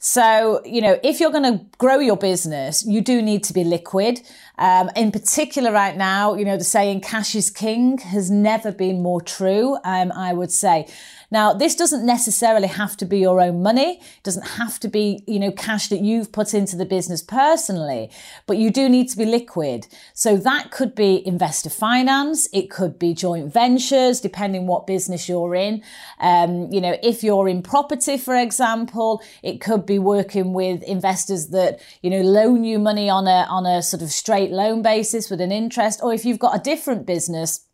So, 0.00 0.62
you 0.64 0.80
know, 0.80 0.98
if 1.02 1.20
you're 1.20 1.30
going 1.30 1.58
to 1.58 1.64
grow 1.78 1.98
your 1.98 2.16
business, 2.16 2.84
you 2.84 3.00
do 3.00 3.22
need 3.22 3.44
to 3.44 3.52
be 3.52 3.64
liquid. 3.64 4.20
Um, 4.58 4.90
in 4.96 5.12
particular, 5.12 5.72
right 5.72 5.96
now, 5.96 6.34
you 6.34 6.44
know, 6.44 6.56
the 6.56 6.64
saying 6.64 7.00
cash 7.00 7.34
is 7.34 7.50
king 7.50 7.98
has 7.98 8.30
never 8.30 8.72
been 8.72 9.02
more 9.02 9.20
true, 9.20 9.76
um, 9.84 10.12
I 10.12 10.32
would 10.32 10.50
say. 10.50 10.88
Now, 11.30 11.52
this 11.52 11.74
doesn't 11.74 12.06
necessarily 12.06 12.68
have 12.68 12.96
to 12.96 13.04
be 13.04 13.18
your 13.18 13.40
own 13.40 13.62
money. 13.62 13.98
It 14.00 14.22
doesn't 14.22 14.46
have 14.46 14.80
to 14.80 14.88
be, 14.88 15.22
you 15.26 15.38
know, 15.38 15.52
cash 15.52 15.88
that 15.88 16.00
you've 16.00 16.32
put 16.32 16.54
into 16.54 16.74
the 16.74 16.86
business 16.86 17.22
personally, 17.22 18.10
but 18.46 18.56
you 18.56 18.70
do 18.70 18.88
need 18.88 19.10
to 19.10 19.16
be 19.18 19.26
liquid. 19.26 19.86
So 20.14 20.38
that 20.38 20.70
could 20.70 20.94
be 20.94 21.26
investor 21.26 21.68
finance. 21.68 22.48
It 22.54 22.70
could 22.70 22.98
be 22.98 23.12
joint 23.12 23.52
ventures, 23.52 24.20
depending 24.20 24.66
what 24.66 24.86
business 24.86 25.28
you're 25.28 25.54
in. 25.54 25.82
Um, 26.18 26.72
you 26.72 26.80
know, 26.80 26.96
if 27.02 27.22
you're 27.22 27.48
in 27.48 27.62
property, 27.62 28.16
for 28.16 28.34
example, 28.34 29.22
it 29.42 29.60
could 29.60 29.84
be 29.84 29.98
working 29.98 30.54
with 30.54 30.82
investors 30.84 31.48
that, 31.48 31.80
you 32.00 32.08
know, 32.08 32.22
loan 32.22 32.64
you 32.64 32.78
money 32.78 33.10
on 33.10 33.26
a, 33.26 33.46
on 33.50 33.66
a 33.66 33.82
sort 33.82 34.02
of 34.02 34.10
straight 34.10 34.50
loan 34.50 34.80
basis 34.80 35.28
with 35.28 35.42
an 35.42 35.52
interest. 35.52 36.00
Or 36.02 36.14
if 36.14 36.24
you've 36.24 36.38
got 36.38 36.56
a 36.56 36.62
different 36.62 37.04
business, 37.04 37.67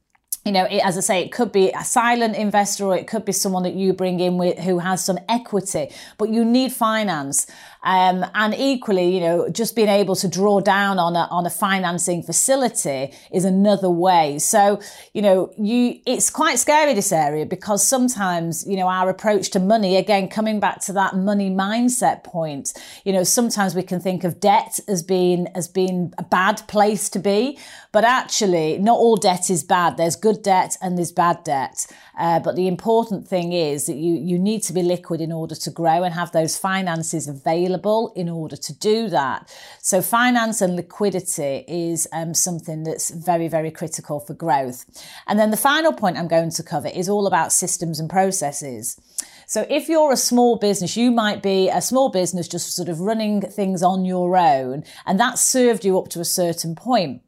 you 0.44 0.52
know, 0.52 0.64
it, 0.64 0.78
as 0.84 0.96
I 0.96 1.00
say, 1.00 1.22
it 1.22 1.32
could 1.32 1.52
be 1.52 1.70
a 1.70 1.84
silent 1.84 2.36
investor 2.36 2.84
or 2.84 2.96
it 2.96 3.06
could 3.06 3.24
be 3.24 3.32
someone 3.32 3.62
that 3.62 3.74
you 3.74 3.92
bring 3.92 4.20
in 4.20 4.36
with 4.36 4.58
who 4.58 4.78
has 4.78 5.04
some 5.04 5.18
equity, 5.28 5.90
but 6.18 6.28
you 6.28 6.44
need 6.44 6.72
finance. 6.72 7.46
Um, 7.84 8.24
and 8.34 8.54
equally, 8.54 9.14
you 9.14 9.20
know, 9.20 9.50
just 9.50 9.76
being 9.76 9.88
able 9.88 10.16
to 10.16 10.26
draw 10.26 10.60
down 10.60 10.98
on 10.98 11.14
a, 11.16 11.28
on 11.30 11.44
a 11.44 11.50
financing 11.50 12.22
facility 12.22 13.12
is 13.30 13.44
another 13.44 13.90
way. 13.90 14.38
So, 14.38 14.80
you 15.12 15.20
know, 15.20 15.52
you, 15.58 16.00
it's 16.06 16.30
quite 16.30 16.58
scary, 16.58 16.94
this 16.94 17.12
area, 17.12 17.44
because 17.44 17.86
sometimes, 17.86 18.66
you 18.66 18.78
know, 18.78 18.88
our 18.88 19.10
approach 19.10 19.50
to 19.50 19.60
money, 19.60 19.98
again, 19.98 20.28
coming 20.28 20.60
back 20.60 20.80
to 20.86 20.94
that 20.94 21.14
money 21.14 21.50
mindset 21.50 22.24
point, 22.24 22.72
you 23.04 23.12
know, 23.12 23.22
sometimes 23.22 23.74
we 23.74 23.82
can 23.82 24.00
think 24.00 24.24
of 24.24 24.40
debt 24.40 24.80
as 24.88 25.02
being, 25.02 25.46
as 25.54 25.68
being 25.68 26.10
a 26.16 26.22
bad 26.22 26.66
place 26.66 27.10
to 27.10 27.18
be, 27.18 27.58
but 27.92 28.02
actually 28.02 28.78
not 28.78 28.96
all 28.96 29.16
debt 29.16 29.50
is 29.50 29.62
bad. 29.62 29.98
There's 29.98 30.16
good 30.16 30.42
debt 30.42 30.78
and 30.80 30.96
there's 30.96 31.12
bad 31.12 31.44
debt. 31.44 31.86
Uh, 32.18 32.40
but 32.40 32.56
the 32.56 32.66
important 32.66 33.28
thing 33.28 33.52
is 33.52 33.84
that 33.86 33.96
you, 33.96 34.14
you 34.14 34.38
need 34.38 34.62
to 34.62 34.72
be 34.72 34.82
liquid 34.82 35.20
in 35.20 35.32
order 35.32 35.54
to 35.54 35.70
grow 35.70 36.02
and 36.02 36.14
have 36.14 36.32
those 36.32 36.56
finances 36.56 37.28
available 37.28 37.73
in 38.16 38.28
order 38.28 38.56
to 38.56 38.72
do 38.72 39.08
that. 39.08 39.54
So 39.80 40.02
finance 40.02 40.60
and 40.60 40.76
liquidity 40.76 41.64
is 41.66 42.06
um, 42.12 42.34
something 42.34 42.84
that's 42.84 43.10
very, 43.10 43.48
very 43.48 43.70
critical 43.70 44.20
for 44.20 44.34
growth. 44.34 44.84
And 45.26 45.38
then 45.38 45.50
the 45.50 45.56
final 45.56 45.92
point 45.92 46.16
I'm 46.16 46.28
going 46.28 46.50
to 46.50 46.62
cover 46.62 46.88
is 46.88 47.08
all 47.08 47.26
about 47.26 47.52
systems 47.52 48.00
and 48.00 48.08
processes. 48.08 49.00
So 49.46 49.66
if 49.68 49.88
you're 49.88 50.12
a 50.12 50.16
small 50.16 50.56
business, 50.56 50.96
you 50.96 51.10
might 51.10 51.42
be 51.42 51.68
a 51.68 51.82
small 51.82 52.08
business 52.10 52.48
just 52.48 52.74
sort 52.74 52.88
of 52.88 53.00
running 53.00 53.40
things 53.40 53.82
on 53.82 54.04
your 54.04 54.36
own, 54.36 54.84
and 55.04 55.20
that 55.20 55.38
served 55.38 55.84
you 55.84 55.98
up 55.98 56.08
to 56.10 56.20
a 56.20 56.24
certain 56.24 56.74
point. 56.74 57.22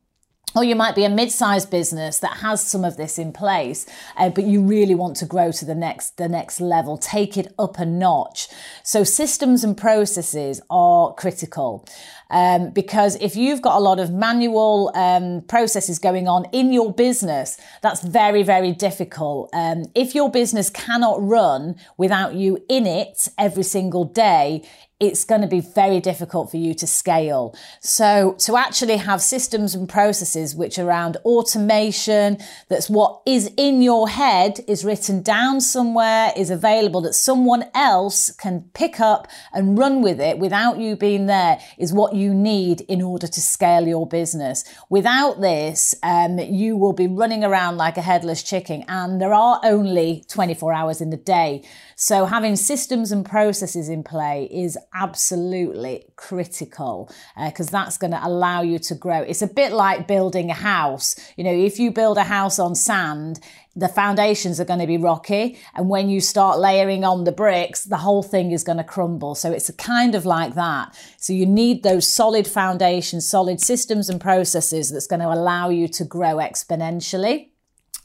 Or 0.56 0.64
you 0.64 0.74
might 0.74 0.94
be 0.94 1.04
a 1.04 1.10
mid-sized 1.10 1.70
business 1.70 2.18
that 2.20 2.38
has 2.38 2.66
some 2.66 2.82
of 2.82 2.96
this 2.96 3.18
in 3.18 3.32
place, 3.32 3.84
uh, 4.16 4.30
but 4.30 4.44
you 4.44 4.62
really 4.62 4.94
want 4.94 5.16
to 5.16 5.26
grow 5.26 5.52
to 5.52 5.64
the 5.66 5.74
next 5.74 6.16
the 6.16 6.28
next 6.28 6.60
level, 6.60 6.96
take 6.96 7.36
it 7.36 7.52
up 7.58 7.78
a 7.78 7.84
notch. 7.84 8.48
So 8.82 9.04
systems 9.04 9.64
and 9.64 9.76
processes 9.76 10.62
are 10.70 11.12
critical. 11.14 11.86
Um, 12.28 12.70
because 12.70 13.14
if 13.16 13.36
you've 13.36 13.62
got 13.62 13.76
a 13.76 13.80
lot 13.80 14.00
of 14.00 14.10
manual 14.10 14.90
um, 14.96 15.42
processes 15.42 15.98
going 16.00 16.26
on 16.26 16.46
in 16.52 16.72
your 16.72 16.92
business, 16.92 17.56
that's 17.82 18.02
very, 18.02 18.42
very 18.42 18.72
difficult. 18.72 19.50
Um, 19.52 19.84
if 19.94 20.14
your 20.14 20.30
business 20.30 20.68
cannot 20.68 21.22
run 21.22 21.76
without 21.96 22.34
you 22.34 22.64
in 22.68 22.84
it 22.86 23.28
every 23.38 23.62
single 23.62 24.04
day, 24.04 24.64
it's 24.98 25.24
going 25.24 25.42
to 25.42 25.46
be 25.46 25.60
very 25.60 26.00
difficult 26.00 26.50
for 26.50 26.56
you 26.56 26.72
to 26.72 26.86
scale. 26.86 27.54
So 27.80 28.34
to 28.40 28.56
actually 28.56 28.96
have 28.96 29.20
systems 29.20 29.74
and 29.74 29.86
processes 29.86 30.54
which 30.54 30.78
around 30.78 31.18
automation, 31.18 32.38
that's 32.68 32.88
what 32.88 33.20
is 33.26 33.52
in 33.58 33.82
your 33.82 34.08
head, 34.08 34.60
is 34.66 34.86
written 34.86 35.22
down 35.22 35.60
somewhere, 35.60 36.32
is 36.34 36.48
available 36.48 37.02
that 37.02 37.12
someone 37.12 37.64
else 37.74 38.30
can 38.30 38.70
pick 38.72 38.98
up 38.98 39.28
and 39.52 39.76
run 39.76 40.00
with 40.00 40.18
it 40.18 40.38
without 40.38 40.78
you 40.78 40.96
being 40.96 41.26
there 41.26 41.60
is 41.76 41.92
what 41.92 42.14
you 42.14 42.32
need 42.32 42.80
in 42.82 43.02
order 43.02 43.26
to 43.26 43.40
scale 43.40 43.86
your 43.86 44.06
business. 44.06 44.64
Without 44.88 45.42
this, 45.42 45.94
um, 46.02 46.38
you 46.38 46.74
will 46.74 46.94
be 46.94 47.06
running 47.06 47.44
around 47.44 47.76
like 47.76 47.98
a 47.98 48.02
headless 48.02 48.42
chicken 48.42 48.82
and 48.88 49.20
there 49.20 49.34
are 49.34 49.60
only 49.62 50.24
24 50.28 50.72
hours 50.72 51.02
in 51.02 51.10
the 51.10 51.18
day. 51.18 51.62
So 51.98 52.26
having 52.26 52.56
systems 52.56 53.10
and 53.10 53.24
processes 53.24 53.88
in 53.88 54.02
play 54.02 54.50
is 54.52 54.76
absolutely 54.92 56.04
critical 56.16 57.10
because 57.42 57.68
uh, 57.68 57.72
that's 57.72 57.96
going 57.96 58.10
to 58.10 58.20
allow 58.22 58.60
you 58.60 58.78
to 58.80 58.94
grow. 58.94 59.22
It's 59.22 59.40
a 59.40 59.46
bit 59.46 59.72
like 59.72 60.06
building 60.06 60.50
a 60.50 60.54
house. 60.54 61.16
You 61.38 61.44
know, 61.44 61.54
if 61.54 61.78
you 61.78 61.90
build 61.90 62.18
a 62.18 62.24
house 62.24 62.58
on 62.58 62.74
sand, 62.74 63.40
the 63.74 63.88
foundations 63.88 64.60
are 64.60 64.66
going 64.66 64.80
to 64.80 64.86
be 64.86 64.98
rocky. 64.98 65.58
And 65.74 65.88
when 65.88 66.10
you 66.10 66.20
start 66.20 66.58
layering 66.58 67.02
on 67.02 67.24
the 67.24 67.32
bricks, 67.32 67.84
the 67.84 67.96
whole 67.96 68.22
thing 68.22 68.50
is 68.52 68.62
going 68.62 68.78
to 68.78 68.84
crumble. 68.84 69.34
So 69.34 69.50
it's 69.50 69.70
kind 69.70 70.14
of 70.14 70.26
like 70.26 70.54
that. 70.54 70.94
So 71.16 71.32
you 71.32 71.46
need 71.46 71.82
those 71.82 72.06
solid 72.06 72.46
foundations, 72.46 73.26
solid 73.26 73.58
systems 73.58 74.10
and 74.10 74.20
processes 74.20 74.90
that's 74.90 75.06
going 75.06 75.20
to 75.20 75.32
allow 75.32 75.70
you 75.70 75.88
to 75.88 76.04
grow 76.04 76.36
exponentially. 76.36 77.48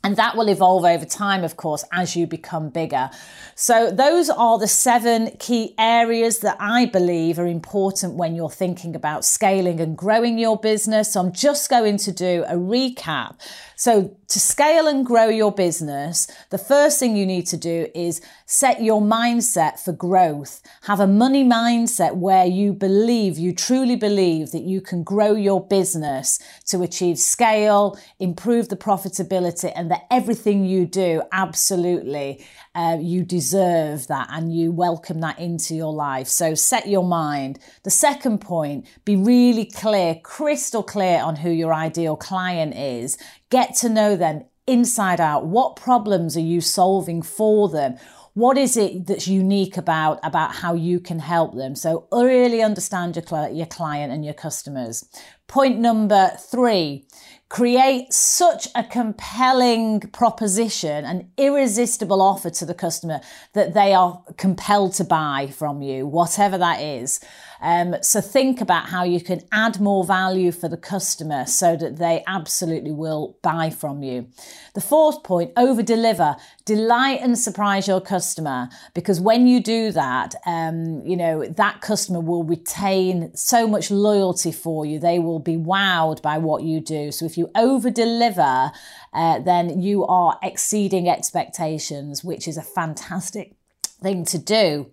And 0.03 0.15
that 0.15 0.35
will 0.35 0.49
evolve 0.49 0.83
over 0.83 1.05
time, 1.05 1.43
of 1.43 1.57
course, 1.57 1.83
as 1.91 2.15
you 2.15 2.25
become 2.25 2.69
bigger. 2.69 3.11
So 3.53 3.91
those 3.91 4.31
are 4.31 4.57
the 4.57 4.67
seven 4.67 5.35
key 5.37 5.75
areas 5.77 6.39
that 6.39 6.57
I 6.59 6.85
believe 6.85 7.37
are 7.37 7.45
important 7.45 8.15
when 8.15 8.35
you're 8.35 8.49
thinking 8.49 8.95
about 8.95 9.25
scaling 9.25 9.79
and 9.79 9.95
growing 9.95 10.39
your 10.39 10.57
business. 10.57 11.13
So 11.13 11.19
I'm 11.19 11.31
just 11.31 11.69
going 11.69 11.97
to 11.97 12.11
do 12.11 12.43
a 12.47 12.55
recap. 12.55 13.35
So 13.75 14.17
to 14.27 14.39
scale 14.39 14.87
and 14.87 15.05
grow 15.05 15.27
your 15.27 15.51
business, 15.51 16.27
the 16.49 16.57
first 16.57 16.99
thing 16.99 17.15
you 17.15 17.25
need 17.25 17.45
to 17.47 17.57
do 17.57 17.87
is 17.93 18.21
set 18.45 18.81
your 18.81 19.01
mindset 19.01 19.79
for 19.79 19.91
growth. 19.91 20.61
Have 20.83 20.99
a 20.99 21.07
money 21.07 21.43
mindset 21.43 22.15
where 22.15 22.45
you 22.45 22.73
believe, 22.73 23.37
you 23.37 23.53
truly 23.53 23.95
believe 23.95 24.51
that 24.51 24.63
you 24.63 24.81
can 24.81 25.03
grow 25.03 25.33
your 25.33 25.65
business 25.65 26.39
to 26.67 26.81
achieve 26.81 27.19
scale, 27.19 27.99
improve 28.19 28.69
the 28.69 28.77
profitability 28.77 29.71
and 29.75 29.90
that 29.91 30.07
everything 30.09 30.63
you 30.65 30.85
do 30.85 31.21
absolutely 31.33 32.43
uh, 32.73 32.97
you 32.99 33.23
deserve 33.23 34.07
that 34.07 34.29
and 34.31 34.55
you 34.55 34.71
welcome 34.71 35.19
that 35.19 35.37
into 35.37 35.75
your 35.75 35.91
life. 35.91 36.27
So 36.27 36.55
set 36.55 36.87
your 36.87 37.03
mind. 37.03 37.59
The 37.83 37.89
second 37.89 38.39
point, 38.39 38.87
be 39.03 39.17
really 39.17 39.65
clear, 39.65 40.15
crystal 40.15 40.81
clear 40.81 41.21
on 41.21 41.35
who 41.35 41.49
your 41.49 41.73
ideal 41.73 42.15
client 42.15 42.73
is. 42.75 43.17
Get 43.49 43.75
to 43.77 43.89
know 43.89 44.15
them 44.15 44.45
inside 44.65 45.19
out. 45.19 45.45
What 45.45 45.75
problems 45.75 46.37
are 46.37 46.39
you 46.39 46.61
solving 46.61 47.21
for 47.21 47.67
them? 47.67 47.97
What 48.33 48.57
is 48.57 48.77
it 48.77 49.07
that's 49.07 49.27
unique 49.27 49.77
about 49.77 50.19
about 50.23 50.55
how 50.55 50.73
you 50.73 50.99
can 50.99 51.19
help 51.19 51.55
them 51.55 51.75
so 51.75 52.07
really 52.11 52.61
understand 52.61 53.15
your, 53.15 53.49
your 53.49 53.65
client 53.65 54.11
and 54.11 54.23
your 54.23 54.33
customers 54.33 55.05
point 55.47 55.79
number 55.79 56.31
three 56.39 57.05
create 57.51 58.13
such 58.13 58.69
a 58.75 58.81
compelling 58.81 59.99
proposition, 59.99 61.03
an 61.03 61.29
irresistible 61.37 62.21
offer 62.21 62.49
to 62.49 62.65
the 62.65 62.73
customer 62.73 63.19
that 63.51 63.73
they 63.73 63.93
are 63.93 64.23
compelled 64.37 64.93
to 64.93 65.03
buy 65.03 65.47
from 65.47 65.81
you, 65.81 66.07
whatever 66.07 66.57
that 66.57 66.79
is. 66.79 67.19
Um, 67.61 67.95
so 68.01 68.21
think 68.21 68.59
about 68.59 68.89
how 68.89 69.03
you 69.03 69.21
can 69.21 69.41
add 69.51 69.79
more 69.79 70.03
value 70.03 70.51
for 70.51 70.67
the 70.67 70.77
customer 70.77 71.45
so 71.45 71.75
that 71.75 71.97
they 71.97 72.23
absolutely 72.25 72.91
will 72.91 73.37
buy 73.41 73.69
from 73.69 74.01
you. 74.01 74.27
The 74.73 74.81
fourth 74.81 75.23
point, 75.23 75.51
over 75.55 75.83
deliver, 75.83 76.37
delight 76.65 77.19
and 77.21 77.37
surprise 77.37 77.87
your 77.87 78.01
customer 78.01 78.69
because 78.93 79.19
when 79.19 79.45
you 79.45 79.61
do 79.61 79.91
that, 79.91 80.33
um, 80.45 81.01
you 81.05 81.15
know, 81.15 81.45
that 81.45 81.81
customer 81.81 82.19
will 82.19 82.43
retain 82.43 83.35
so 83.35 83.67
much 83.67 83.91
loyalty 83.91 84.51
for 84.51 84.85
you. 84.85 84.99
They 84.99 85.19
will 85.19 85.39
be 85.39 85.57
wowed 85.57 86.21
by 86.21 86.37
what 86.39 86.63
you 86.63 86.79
do. 86.79 87.11
So 87.11 87.25
if 87.25 87.37
you 87.37 87.51
over 87.55 87.91
deliver, 87.91 88.71
uh, 89.13 89.39
then 89.39 89.81
you 89.81 90.05
are 90.05 90.39
exceeding 90.41 91.07
expectations, 91.07 92.23
which 92.23 92.47
is 92.47 92.57
a 92.57 92.63
fantastic 92.63 93.55
thing 94.01 94.25
to 94.25 94.37
do. 94.37 94.91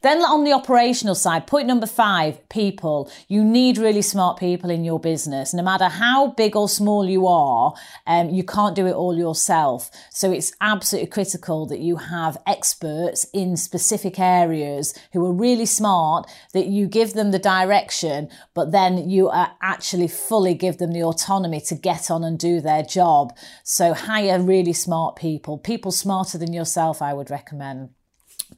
Then 0.00 0.18
on 0.18 0.44
the 0.44 0.52
operational 0.52 1.16
side, 1.16 1.48
point 1.48 1.66
number 1.66 1.86
five, 1.86 2.48
people. 2.48 3.10
You 3.26 3.42
need 3.42 3.78
really 3.78 4.02
smart 4.02 4.38
people 4.38 4.70
in 4.70 4.84
your 4.84 5.00
business. 5.00 5.52
No 5.52 5.64
matter 5.64 5.86
how 5.86 6.28
big 6.28 6.54
or 6.54 6.68
small 6.68 7.08
you 7.08 7.26
are, 7.26 7.74
um, 8.06 8.30
you 8.30 8.44
can't 8.44 8.76
do 8.76 8.86
it 8.86 8.94
all 8.94 9.16
yourself. 9.18 9.90
So 10.10 10.30
it's 10.30 10.52
absolutely 10.60 11.10
critical 11.10 11.66
that 11.66 11.80
you 11.80 11.96
have 11.96 12.38
experts 12.46 13.26
in 13.34 13.56
specific 13.56 14.20
areas 14.20 14.96
who 15.12 15.26
are 15.26 15.32
really 15.32 15.66
smart, 15.66 16.30
that 16.52 16.66
you 16.66 16.86
give 16.86 17.14
them 17.14 17.32
the 17.32 17.40
direction, 17.40 18.28
but 18.54 18.70
then 18.70 19.10
you 19.10 19.32
actually 19.32 20.08
fully 20.08 20.54
give 20.54 20.78
them 20.78 20.92
the 20.92 21.02
autonomy 21.02 21.60
to 21.62 21.74
get 21.74 22.08
on 22.08 22.22
and 22.22 22.38
do 22.38 22.60
their 22.60 22.84
job. 22.84 23.36
So 23.64 23.94
hire 23.94 24.40
really 24.40 24.72
smart 24.72 25.16
people, 25.16 25.58
people 25.58 25.90
smarter 25.90 26.38
than 26.38 26.52
yourself, 26.52 27.02
I 27.02 27.14
would 27.14 27.30
recommend. 27.30 27.90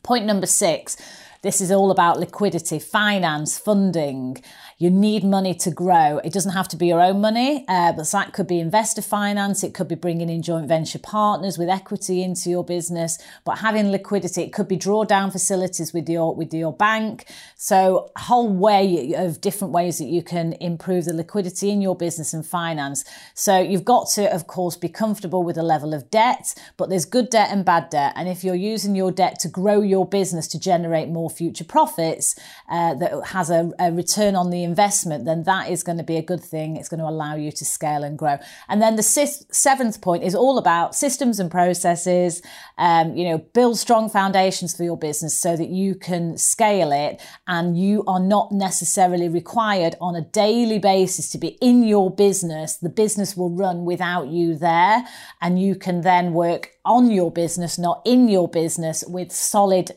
Point 0.03 0.27
number 0.27 0.47
six 0.47 0.97
this 1.43 1.61
is 1.61 1.71
all 1.71 1.91
about 1.91 2.19
liquidity, 2.19 2.79
finance, 2.79 3.59
funding. 3.59 4.43
You 4.81 4.89
need 4.89 5.25
money 5.25 5.53
to 5.57 5.71
grow. 5.71 6.23
It 6.25 6.33
doesn't 6.33 6.55
have 6.55 6.67
to 6.69 6.77
be 6.77 6.87
your 6.87 7.03
own 7.03 7.21
money, 7.21 7.67
uh, 7.69 7.93
but 7.93 8.11
that 8.13 8.33
could 8.33 8.47
be 8.47 8.61
investor 8.61 9.03
finance. 9.03 9.63
It 9.63 9.75
could 9.75 9.89
be 9.89 9.95
bringing 9.95 10.31
in 10.31 10.41
joint 10.41 10.69
venture 10.69 10.99
partners 10.99 11.59
with 11.59 11.69
equity 11.69 12.23
into 12.23 12.49
your 12.49 12.65
business. 12.65 13.19
But 13.45 13.59
having 13.59 13.91
liquidity, 13.91 14.41
it 14.41 14.55
could 14.55 14.69
be 14.69 14.79
drawdown 14.79 15.33
facilities 15.33 15.93
with 15.93 16.09
your 16.09 16.35
with 16.35 16.55
your 16.55 16.73
bank. 16.73 17.27
So 17.57 18.11
a 18.17 18.21
whole 18.21 18.49
way 18.49 19.13
of 19.19 19.43
different 19.43 19.75
ways 19.75 19.99
that 19.99 20.07
you 20.07 20.23
can 20.23 20.55
improve 20.55 21.05
the 21.05 21.13
liquidity 21.13 21.69
in 21.69 21.83
your 21.83 21.95
business 21.95 22.33
and 22.33 22.47
finance. 22.47 23.05
So 23.35 23.61
you've 23.61 23.85
got 23.85 24.09
to, 24.15 24.35
of 24.35 24.47
course, 24.47 24.77
be 24.77 24.89
comfortable 24.89 25.43
with 25.43 25.59
a 25.59 25.63
level 25.63 25.93
of 25.93 26.11
debt, 26.11 26.55
but 26.79 26.89
there's 26.89 27.05
good 27.05 27.29
debt 27.29 27.51
and 27.51 27.67
bad 27.67 27.91
debt. 27.91 28.15
And 28.17 28.31
if 28.31 28.43
you're 28.43 28.55
using 28.55 28.97
your 28.97 29.13
debt 29.13 29.41
to 29.41 29.49
grow 29.49 29.83
your 29.83 30.07
business 30.09 30.49
to 30.49 30.59
generate 30.59 31.11
more 31.11 31.29
future 31.29 31.65
profits 31.65 32.35
uh, 32.71 32.95
that 32.95 33.27
has 33.27 33.51
a, 33.51 33.73
a, 33.79 33.93
return 33.93 34.37
on 34.37 34.49
the 34.49 34.70
investment, 34.71 35.25
then 35.25 35.43
that 35.45 35.65
is 35.75 35.83
going 35.83 35.99
to 35.99 36.09
be 36.13 36.17
a 36.17 36.27
good 36.33 36.43
thing. 36.55 36.77
It's 36.77 36.91
going 36.93 37.05
to 37.07 37.11
allow 37.15 37.35
you 37.45 37.51
to 37.61 37.65
scale 37.65 38.03
and 38.05 38.17
grow. 38.23 38.37
And 38.69 38.81
then 38.81 38.95
the 38.97 39.03
seventh 39.03 40.01
point 40.01 40.23
is 40.23 40.35
all 40.35 40.57
about 40.59 40.95
systems 40.95 41.41
and 41.41 41.51
processes. 41.51 42.43
Um, 42.79 43.07
you 43.19 43.25
know, 43.29 43.39
build 43.59 43.77
strong 43.79 44.09
foundations 44.09 44.77
for 44.77 44.85
your 44.85 44.97
business 44.97 45.35
so 45.47 45.57
that 45.57 45.69
you 45.69 45.95
can 45.95 46.39
scale 46.39 46.93
it 46.93 47.21
and 47.47 47.67
you 47.77 48.05
are 48.07 48.21
not 48.21 48.53
necessarily 48.53 49.29
required 49.29 49.95
on 50.01 50.15
a 50.15 50.23
daily 50.23 50.79
basis 50.79 51.31
to 51.31 51.39
be 51.39 51.59
in 51.61 51.83
your 51.83 52.09
business. 52.27 52.77
The 52.77 52.95
business 53.05 53.37
will 53.37 53.51
run 53.51 53.85
without 53.85 54.29
you 54.29 54.55
there 54.55 55.05
and 55.43 55.61
you 55.61 55.75
can 55.75 56.03
then 56.03 56.33
work 56.33 56.71
on 56.85 57.11
your 57.11 57.31
business, 57.31 57.79
not 57.79 58.01
in 58.05 58.29
your 58.29 58.49
business, 58.49 59.05
with 59.07 59.31
solid 59.31 59.91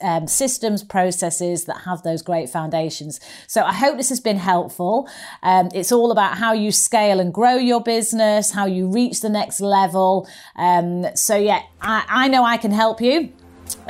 um, 0.00 0.26
systems, 0.26 0.84
processes 0.84 1.64
that 1.64 1.78
have 1.84 2.02
those 2.02 2.22
great 2.22 2.48
foundations. 2.48 3.20
So 3.46 3.62
I 3.62 3.72
hope 3.72 3.96
this 3.96 4.10
has 4.18 4.24
been 4.24 4.38
helpful. 4.38 5.08
Um, 5.42 5.68
it's 5.74 5.92
all 5.92 6.10
about 6.10 6.36
how 6.36 6.52
you 6.52 6.72
scale 6.72 7.20
and 7.20 7.32
grow 7.32 7.56
your 7.56 7.82
business, 7.82 8.50
how 8.50 8.66
you 8.66 8.88
reach 8.88 9.20
the 9.20 9.28
next 9.28 9.60
level. 9.60 10.28
Um, 10.56 11.06
so 11.14 11.36
yeah, 11.36 11.62
I, 11.80 12.04
I 12.08 12.28
know 12.28 12.44
I 12.44 12.56
can 12.56 12.72
help 12.72 13.00
you. 13.00 13.32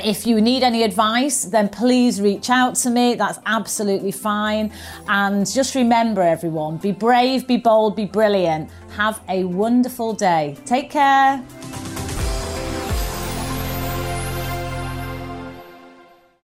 If 0.03 0.27
you 0.27 0.41
need 0.41 0.61
any 0.61 0.83
advice, 0.83 1.45
then 1.45 1.69
please 1.69 2.21
reach 2.21 2.49
out 2.49 2.75
to 2.83 2.89
me. 2.89 3.15
That's 3.15 3.39
absolutely 3.45 4.11
fine. 4.11 4.71
And 5.07 5.49
just 5.49 5.73
remember, 5.73 6.21
everyone, 6.21 6.77
be 6.77 6.91
brave, 6.91 7.47
be 7.47 7.57
bold, 7.57 7.95
be 7.95 8.05
brilliant. 8.05 8.69
Have 8.97 9.21
a 9.29 9.45
wonderful 9.45 10.13
day. 10.13 10.57
Take 10.65 10.89
care. 10.89 11.43